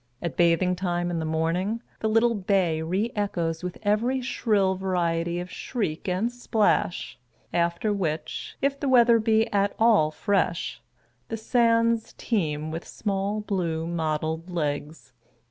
At 0.19 0.35
bathing 0.35 0.75
tirne 0.75 1.11
in 1.11 1.19
the 1.19 1.25
morning, 1.25 1.83
the 1.99 2.07
little 2.09 2.33
bay 2.33 2.81
re 2.81 3.11
echoes 3.15 3.63
with 3.63 3.77
every 3.83 4.19
shrill 4.19 4.73
variety 4.73 5.39
of 5.39 5.51
shriek 5.51 6.09
and 6.09 6.31
splash— 6.31 7.19
after 7.69 7.93
which, 7.93 8.57
if 8.63 8.79
the 8.79 8.89
weather 8.89 9.19
be 9.19 9.45
at 9.53 9.75
all 9.77 10.09
fresh, 10.09 10.81
the 11.29 11.37
sands 11.37 12.15
teem 12.17 12.71
with 12.71 12.87
small 12.87 13.41
blue 13.41 13.85
mottled 13.85 14.49
legs. 14.49 15.13